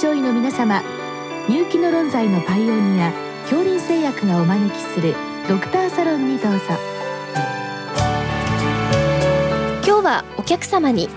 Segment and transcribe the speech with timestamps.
[0.00, 0.82] 症医の皆様
[1.46, 3.12] 入気の論剤のパイオニア
[3.42, 5.14] 恐林製薬がお招きする
[5.46, 6.58] ドクターサロンにどうぞ。
[9.84, 11.10] 今日はお客様に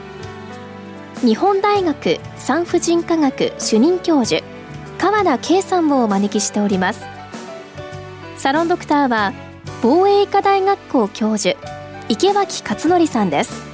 [1.22, 4.44] 日本大学産婦人科学主任教授
[4.98, 7.06] 川田圭さんをお招きしております。
[8.36, 9.32] サロンドクターは
[9.82, 11.58] 防衛医科大学校教授
[12.10, 13.73] 池脇勝則さんです。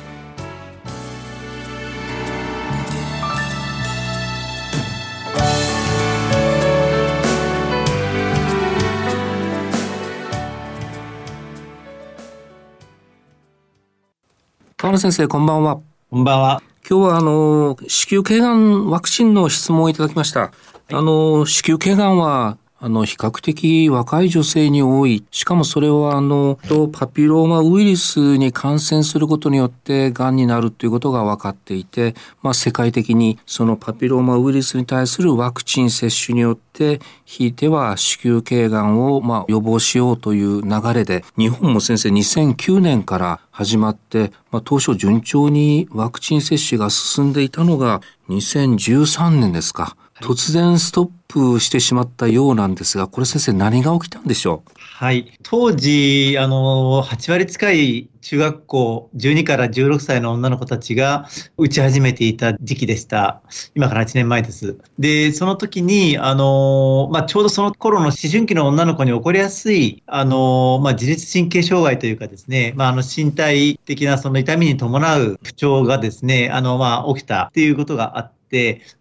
[14.90, 15.82] 川野先生、こんばんは。
[16.10, 16.64] こんばんは。
[16.90, 20.40] 今日は、あの、子宮頸がんワクチンの質問をいただきました。
[20.40, 20.52] はい、
[20.96, 25.26] あの、子宮頸がんは、あの、比較的若い女性に多い。
[25.32, 26.58] しかもそれは、あの、
[26.94, 49.98] パピローマウイルスに感染することによって、癌になるということが分かっていて、まあ、世界的にそのパピローマウイルスに対するワクチン接種によって、ひいては子宮頸がんを、まあ、予防しようという流れで、日本も先生2009年から始まって、まあ、当初順調にワクチン接種が進んでいたのが2013年ですか。
[50.22, 54.72] 突然ストップしてしまったようなんですが、これ先生何が起きたんでしょう？
[54.76, 55.38] はい。
[55.44, 63.42] 当時、あの、8割近い中学校12から16歳の女の子たちが打ち始めていた時期でした。
[63.76, 64.78] 今から8年前です。
[64.98, 78.39] で、その時に、あの、まあ、ちょうどその頃の思春期の女の子に起こりやすい、あの、まあ、自律神経障害というかですね、まあ、あの、身体的なその痛みに伴う不調がですね、あの、まあ、起きたっていうことがあって、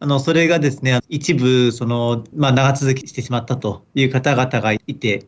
[0.01, 5.25] あの、それがですね、一部、その、まあ、長続きしてしまったという方々がいて、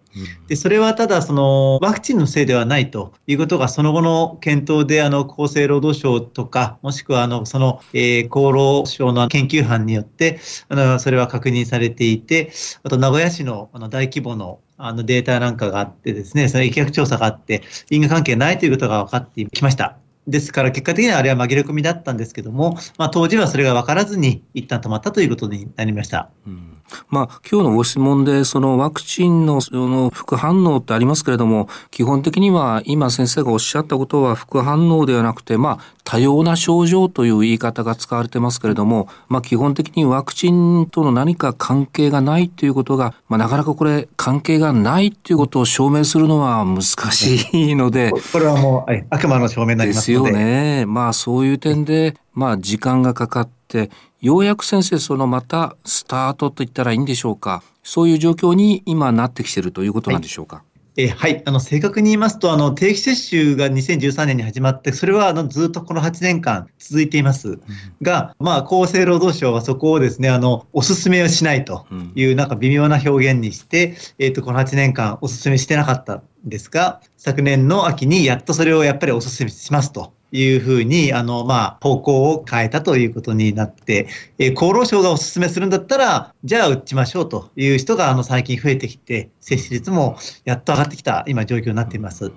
[0.48, 19.98] で、それはただ、その、ワクチンのせいではないということが、その後の検討で、あの、厚生労働省とか、もしくは、あの、その、えー、厚労省の研究班によって、あの、それは確認されていて、あと、名古屋市の、あの、大規模の、あのデータなんかがあってですね、その疫学調査があって、因果関係ないということが分かってきました。
[20.30, 26.30] ですから、結果的にはあれは紛れ込みだったんですけども、まあ、当時はそれが分からずに、一旦止まったということになりました。
[26.46, 48.12] うんまあ、今日のご質問で、そのワクチンのその副反応ってありますけれども、基本的には今先生がおっしゃったことは副反応ではなくて、まあ、多様な症状という言い方が使われてますけれども、まあ、基本的にワクチンとの何か関係がないということが、まあ、なかなかこれ関係がないということを証明するのは難しいので。
[48.33, 50.31] これはもう、悪魔の証明になりますので。
[50.33, 50.87] ですよね。
[50.87, 57.62] まあ、そういう点で、まあ、時間がかかって、ようやく先生、そのまたスタートと言ったらいいんでしょうか。
[57.82, 60.56] そういう状況に今なってきているということなんでしょうか。
[60.56, 61.04] はい。
[61.04, 67.60] えはい、あの正確に言いますと、あの定期接種が2013年に始まって、それはあのずっとこの8年間続いています、
[68.03, 84.08] が、まあ、厚生労働省はそこをですねあのお勧めをしないという、なんか微妙な表現にして、えーと、この8年間お勧めしてなかったんですが、昨年の秋にやっとそれをやっぱりお勧めしますというふうに、あの、まあ、方向を変えたということになって、
[84.38, 92.32] えー、厚労省がお勧めするんだったら、じゃあ打ちましょうという人が、あの、最近増えてきて、接種率もやっと上がってきた、今、状況になっています。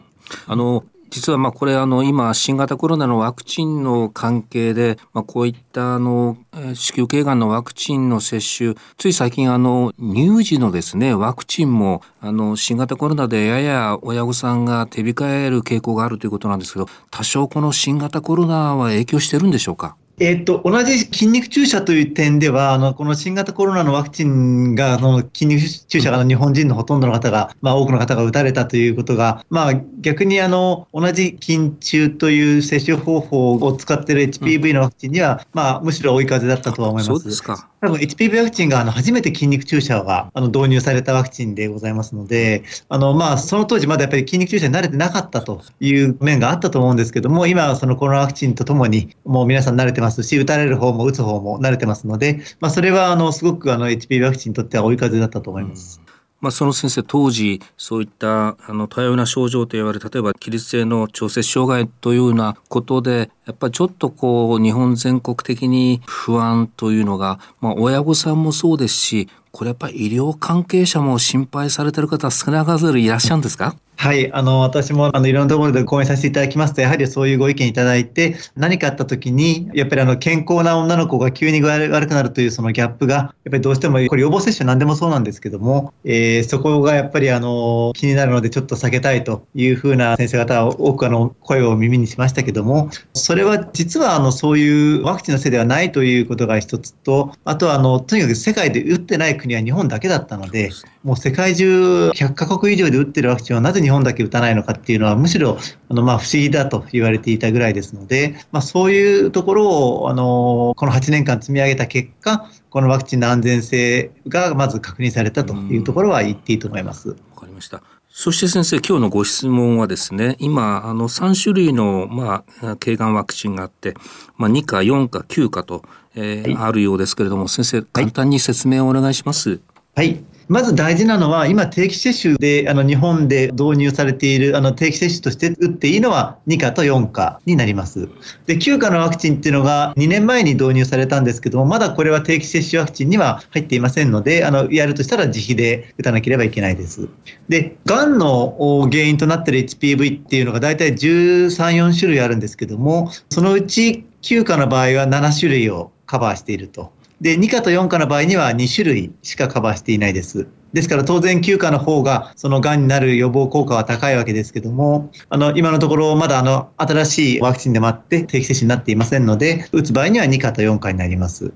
[0.48, 0.84] あの、
[1.14, 6.38] 実はまあこれあの今新型コロナのワクチンの関係でまあこういったあの
[6.74, 19.96] 子宮頸がんのワクチンの接種つい最近あの乳児のですねワクチンもあの新型コロナでやや親御さんが手控える傾向があるということなんですけど多少この新型コロナは影響してるんでしょうか？
[20.20, 37.08] えっと、同じ筋肉注射という点では、あの、この新型コロナのワクチンが、その、筋肉注射が日本人のほとんどの方が、まあ、多くの方が打たれたということが、まあ、逆にあの、同じ筋中という接種方法を使っている HPV のワクチンには、うん、まあ、むしろ追い風だったとは思います。
[37.08, 37.70] そうですか。
[37.84, 56.00] 多分 HPV ワクチンがあの初めて筋肉注射があの導入されたワクチンでございますので、あのまあその当時まだやっぱり筋肉注射に慣れてなかったという面があったと思うんですけども、今はそのコロナワクチンとともにもう皆さん慣れてますし、打たれる方も打つ方も慣れてますので、まあそれはあのすごくあの HPV ワクチンにとっては追い風だったと思います。
[56.08, 56.13] うん
[56.44, 73.76] まあ、その先生当時そういったあの多様な症状と言われる例えば起立性の調節障害というようなことでやっぱりちょっとこう日本全国的に不安というのが、まあ、親御さんもそうですしこれやっぱり医療関係者も心配されてる方少なからずいらっしゃるんですか？
[73.96, 100.72] はい、あの、私も、あの、いろんなところで講演させていただきますと、やはりそういうご意見いただいて、何かあった時に、やっぱりあの、健康な女の子が急に具合悪くなるというそのギャップが、やっぱりどうしても、これ予防接種何でもそうなんですけども、えー、そこがやっぱりあの、気になるのでちょっと避けたいというふうな先生方は多くあの、声を耳にしましたけども、それは実はあの、そういうワクチンのせいではないということが一つと、あとはあの、とにかく世界で打ってない国は日本だけだったので、
[101.04, 105.58] もう世界中100カ国以上で打ってるワクチンはなぜ日本だけ打たないのかっていうのは、むしろ
[105.90, 117.10] あのまあ不思議だと言われていたぐらいですので、まあ、そういうところをあのこの8年間積み上げた結果、このワクチンの安全性がまず確認されたというところは言っていいと思います。
[117.10, 117.84] わかりました。
[118.10, 123.94] そして先生、今日のご質問はですね、今、あの、3種類の、まあ、軽がんワクチンがあって、
[124.38, 125.84] まあ、2価、4価、9価と、
[126.16, 129.50] えー、はい、あるようですけれども、先生、簡単に説明をお願いします。
[129.52, 129.62] はい。
[129.96, 138.10] はいまず大事なのは、今、定期接種であの日本で導入されているあの定期接種として打っていいのは2価と4価になります。
[138.46, 147.08] で、9価のワクチンっていうのが2年前に導入されたんですけども、まだこれは定期接種ワクチンには入っていませんので、あのやるとしたら自費で打たなければいけないです。
[147.48, 156.92] で、がんの原因となっている HPV っていうのが大体13、4種類あるんですけども、そのうち9価の場合は7種類をカバーしていると。
[157.24, 160.46] で、2価と4価の場合には2種類しかカバーしていないです。
[160.74, 171.54] ですから当然9価の方がその癌になる予防効果は高いわけですけども、あの、今のところまだあの、新しいワクチンでもあって定期接種になっていませんので、打つ場合には2価と4価になります。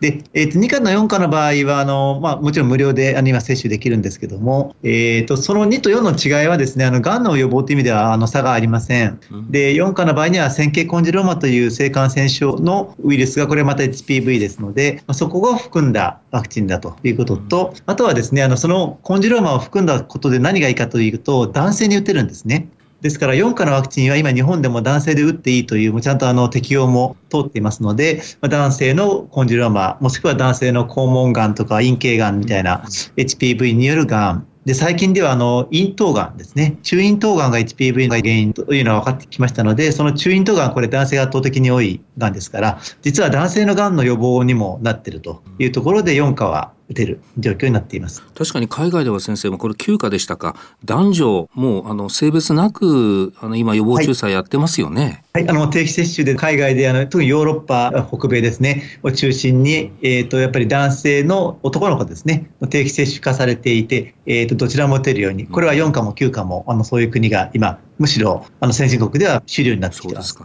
[0.00, 9.20] で、えー、と2価の4価の場合はあの、まあ、もちろん無料であの今接種できるんですけども、えー、とその2と4の違いはですねあのがんの予防という意味ではあの差がありません、
[9.50, 22.68] で4価の場合には線形コンジローマという性感染症のウイルスがこれまた HPV ですので、まあ、そこを含んだワクチンだということと、あとはですねあのそのコンジローマを含んだことで何がいいかというと男性に打てるんですね。
[23.06, 32.82] ですから4価のワクチンは今日本でも男性で打っていいという、ちゃんとあの適用も通っていますので、男性のコンジローマ、もしくは男性の肛門がんとか陰茎がんみたいな
[33.16, 36.76] HPV によるがん、で、最近では、あの、咽頭がんですね。
[36.82, 48.22] 中咽頭がんが HPV が原因というのは分かってきましたので、その中咽頭がん、これ男性が圧倒的に多いがんですから、実は男性のがんの予防にもなっているというところで、4価は打てる状況になっています。
[48.34, 50.56] 確かに海外では先生もこれ休暇でしたか？
[50.84, 70.36] 男女もうあの性別なくあの今予防注射やってますよね、はい、はい、あの定期接種で海外であの特にヨーロッパ北米ですねを中心に、えーと、やっぱり男性の男の子ですね定期接種化されていて、えーと、どちらも打てるようにこれは4価も9価もあのそういう国が今むしろあの先進国では主流になってきてます。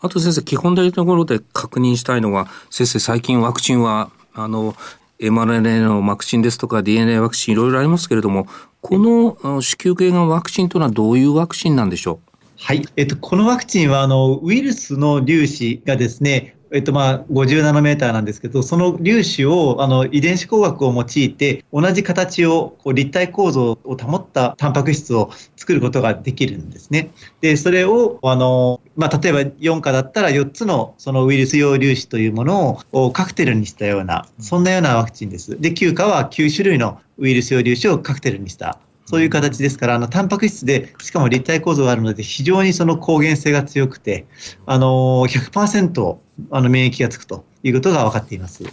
[0.00, 4.76] あと先生基本的なところで確認したいのは先生最近ワクチンはあの
[5.20, 8.46] mRNA のワクチンですとか DNA ワクチンいろいろありますけれども、
[8.80, 12.30] この子宮頸がんワクチンというのはどういうワクチンなんでしょう？
[12.60, 12.84] はい。
[12.96, 27.10] えっと、このワクチンは、あの、ウイルスの粒子がですね、えっとまあ、50ナノメーターなんですけど、その粒子をあの遺伝子工学を用いて、同じ形をこう立体構造を保ったタンパク質を作ることができるんですね。
[27.40, 35.58] で、それをあの、まあ、例えば4価だったら4つのそのウイルス用粒子というものをカクテルにしたような、そんなようなワクチンです。
[35.60, 44.26] で、9価は9種類のウイルス用粒子をカクテルにしたそういう形ですから、あの、タンパク質で、しかも立体構造があるので、非常にその抗原性が強くて、
[44.66, 46.16] あの、100%
[46.50, 48.64] あの免疫がつくということが分かっています。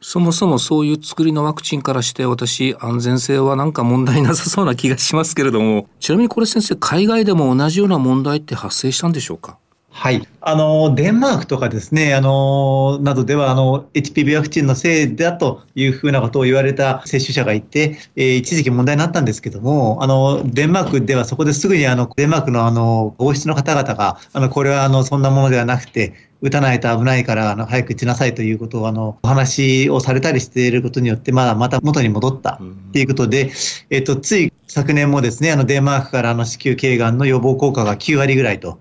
[0.00, 9.56] そもそもそういう作りのワクチンからして私安全性はなんか問題なさそうな気がしますけれどもちなみにこれ先生海外でも同じような問題って発生したんでしょうか？
[9.96, 10.26] はい。
[10.40, 33.52] あの、デンマークとかですね、あの、などでは、あの、HPV ワクチンのせいだというふうなことを言われた接種者がいて、えー、一時期問題になったんですけども、あの、デンマークではそこですぐに、あの、デンマークのあの、王室の方々が、あの、これはあの、そんなものではなくて、打たないと危ないから、あの、早く打ちなさいということを、あの、お話をされたりしていることによって、まだまた元に戻ったっていうことで、
[33.90, 38.78] えっと、つい昨年もですね、あの、デンマークからあの、子宮頸がんの予防効果が9割ぐらいと、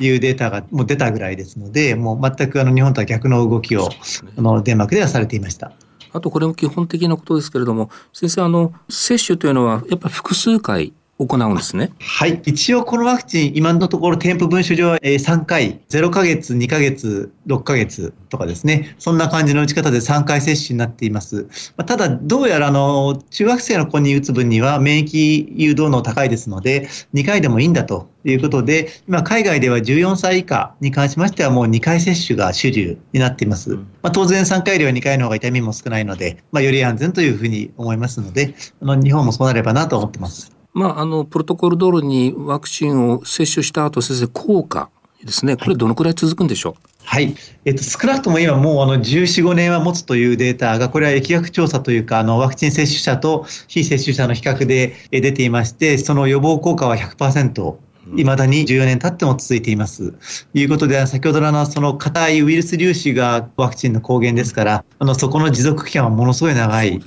[0.00, 3.96] いうデータがもう出たぐらいですので、もう全くあの日本とは逆の動きを、ね、
[4.36, 5.72] あのデンマークではされていました。
[6.12, 10.92] あとこれも基本的なことですけれども、先生、あの、接種というのはやっぱり複数回
[11.26, 11.90] 行うんですね。
[11.98, 12.40] はい。
[12.46, 21.46] 一応このワクチン、今のところ添付文書上は3回、0ヶ月、2ヶ月、6ヶ月とかですね、そんな感じの打ち方で3回接種になっています。
[21.86, 33.76] ただ、どうやらあの、中学生の子に打つ分には免疫誘導能高いですので、2回でもいいんだということで、今、海外では14歳以下に関しましてはもう2回接種が主流になっています。
[33.76, 40.59] まあ、当然3回よりは2回の方が痛みも少ないので、まあ、より安全というふうに思いますので、あの日本もそうなればなと思ってます。
[40.72, 44.90] まあ、あの、プロトコル通りにワクチンを接種した後、先生、効果
[45.24, 47.34] ですね、これどのくらい続くんでしょう、はい。
[47.64, 57.76] えっと、少なくとも今もうあの14、5年は持つというデータが、これは疫学調査というか、あの、ワクチン接種者と非接種者の比較で出ていまして、その予防効果は100%。
[58.16, 60.12] いまだに14年経っても続いています。
[60.12, 60.18] と
[60.54, 67.02] いうことで、先ほどのその硬いウイルス粒子がワクチンの抗原ですから、あのそこの持続期間はものすごい長い、ね、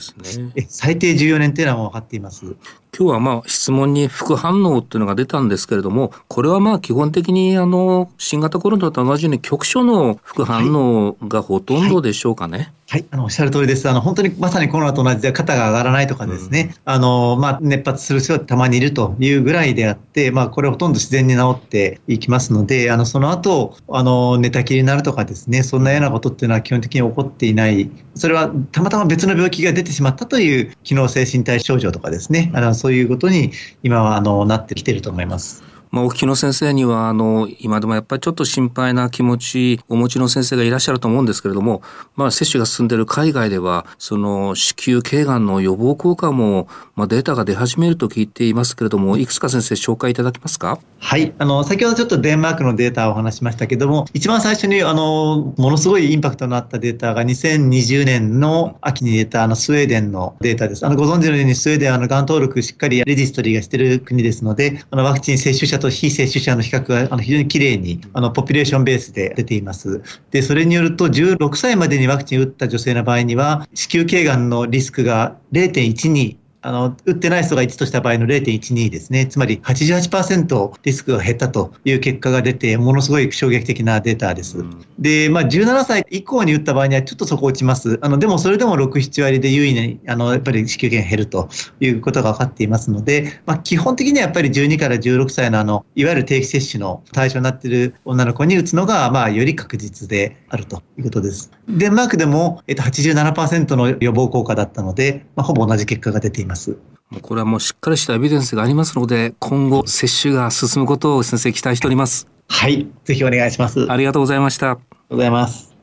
[0.70, 2.56] 最低14年というのはもう分かっています。
[2.98, 12.58] 今日はまあ質問に副反応っていうのが出たんですけれども、これはまあ基本的にあの新型コロナと同じように局所の副反応がほとんどでしょうかね。
[12.58, 12.66] はい。
[12.66, 12.74] はい。
[12.94, 13.90] はい、あのおっしゃる通りです。
[13.90, 35.64] あの本当にまさにコロナと同じで肩が上がらないとかですね、うん、あのまあ、熱発する人はたまにいるというぐらいであって、まあ、これほとんど自然に治っていきますので、あのその後あの寝たきりになるとかですね、そんなようなことっていうのは基本的に起こっていない、それはたまたま別の病気が出てしまったという機能性身体症状とかですね、あのそういうことに今はあのなってきてると思います。
[35.94, 41.84] まあ、お聞きの先生には、あの、今でもやっぱりちょっと心配な気持ち、お持ちの先生がいらっしゃると思うんですけれども、
[42.16, 50.80] まあ、接種が進んでいる海外では、その、子宮頸がんの予防効果も、まあ、データが出始めると聞いていますけれども、いくつか先生紹介いただけますか？
[50.98, 51.32] はい。
[51.38, 60.84] あの、先ほどちょっとデンマークのデータをお話しましたけども、一番最初に、あの、ものすごいインパクトのあったデータが2020年の秋に出た、あの、スウェーデンのデータです。
[60.88, 70.02] あの、ご存知のように、スウェーデンは、あの、がん登録しっかりレジストリーがしている国ですので、あの、ワクチン接種者と非接種者の比較があの非常にきれいにあのポピュレーションベースで出ています。
[70.32, 79.28] で、それによると16歳までにワクチンを打った女性の場合には子宮頸がんのリスクが0.12あの、打ってない人が1とした場合の0.12ですね。
[79.28, 84.60] つまり88%リスクが減ったという結果が出て、ものすごい衝撃的なデータです。
[84.60, 88.00] うん、で、まあ、17歳以降に打った場合にはちょっとそこ落ちます。
[88.02, 91.50] あの、でもそれでも6、7割で優位に、あの、やっぱり子宮頸減ると
[91.82, 101.52] いうことが分かっていますので、まあ、基本的にはやっぱり12から16歳のあの、いわゆる定期接種の対象になっている女の子に打つのが、まあ、より確実であるということです。
[101.68, 106.53] デンマークでも、えっと、87%の予防効果だったので、まあ、ほぼ同じ結果が出ています。
[106.54, 106.78] ます。
[107.22, 112.28] これはもうしっかりしたエビデンスがありますので、今後接種が進むことを先生期待しております。
[112.48, 113.92] はい、ぜひお願いします。
[113.92, 114.72] ありがとうございました。
[114.72, 115.74] ありがとうございます。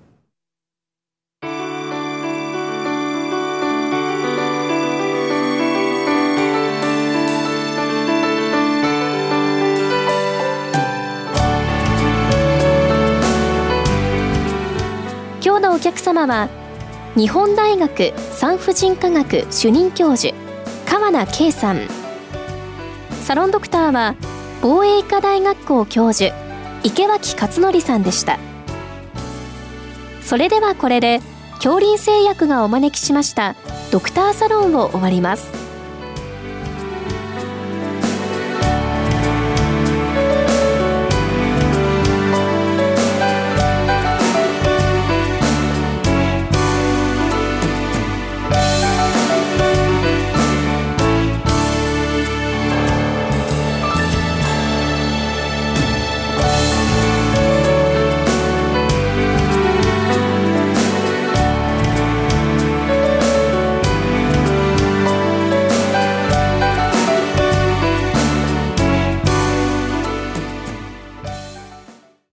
[15.43, 16.49] 今日のお客様は
[17.17, 20.35] 日本大学産婦人科学主任教授
[20.91, 21.87] 川名圭さん。
[23.23, 24.17] サロンドクターは
[24.61, 26.35] 防衛医科大学校教授
[26.83, 28.41] 池脇勝則さんでした。
[30.21, 31.21] それではこれで
[31.55, 33.55] 恐林製薬がお招きしました
[33.93, 35.70] ドクターサロンを終わります。